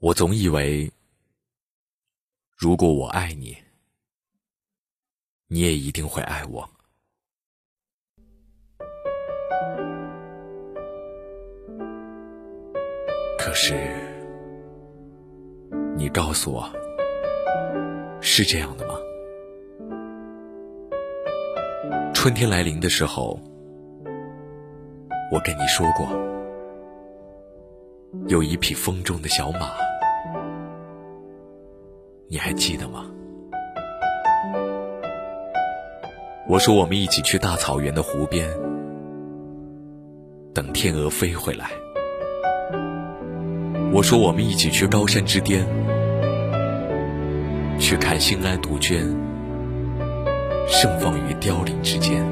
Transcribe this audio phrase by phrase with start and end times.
[0.00, 0.90] 我总以为，
[2.56, 3.54] 如果我爱你，
[5.46, 6.66] 你也一定会爱我。
[13.38, 13.74] 可是，
[15.98, 16.72] 你告诉我，
[18.22, 18.94] 是这样的吗？
[22.14, 23.38] 春天来临的时候，
[25.30, 26.08] 我跟你说过，
[28.28, 29.89] 有一匹风中的小马。
[32.32, 33.06] 你还记得吗？
[36.46, 38.48] 我说我们一起去大草原的湖边，
[40.54, 41.70] 等天鹅飞回来。
[43.92, 45.66] 我说我们一起去高山之巅，
[47.80, 49.12] 去看兴安杜鹃
[50.68, 52.24] 盛放于凋零之间。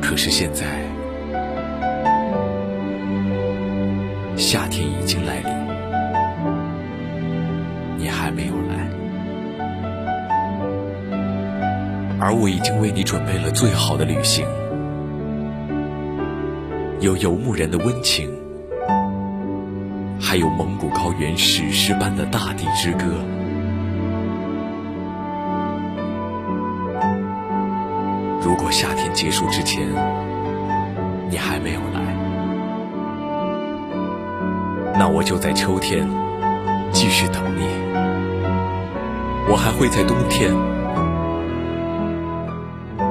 [0.00, 0.91] 可是现在。
[4.42, 5.54] 夏天已经来临，
[7.96, 8.90] 你还没有来，
[12.20, 14.44] 而我已经为你准备了最好的旅行，
[16.98, 18.28] 有游牧人的温情，
[20.20, 23.04] 还有蒙古高原史诗般的大地之歌。
[28.42, 29.86] 如果夏天结束之前，
[31.30, 32.11] 你还没有来。
[35.02, 36.08] 那我就在秋天
[36.92, 37.66] 继续等你，
[39.50, 40.54] 我还会在冬天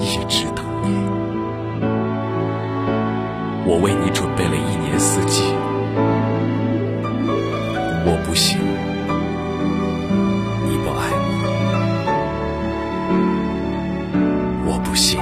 [0.00, 0.94] 一直等你。
[3.66, 5.42] 我为你准备了一年四季，
[8.06, 8.60] 我不信
[10.68, 11.10] 你不爱
[14.64, 15.18] 我，我不信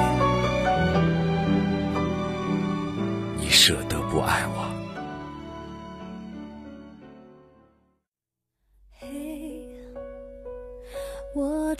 [3.39, 4.70] 你舍得不爱我。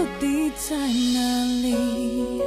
[0.00, 2.40] 到底在哪里。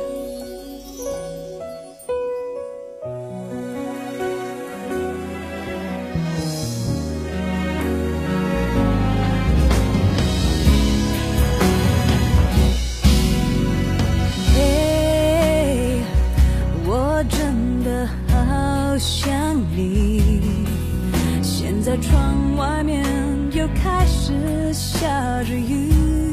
[14.56, 16.02] 嘿，
[16.88, 20.42] 我真的好想你。
[21.44, 23.06] 现在窗外面
[23.52, 26.33] 又开始下着雨，